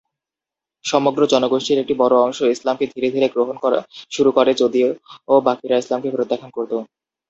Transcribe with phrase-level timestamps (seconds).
[0.85, 3.55] সমগ্র জনগোষ্ঠীর একটা বড়ো অংশ ইসলামকে ধীরে ধীরে গ্রহণ
[4.11, 4.87] শুরু করে, যদিও
[5.43, 6.77] বাকিরা ইসলামকে প্রত্যাখ্যান করতো।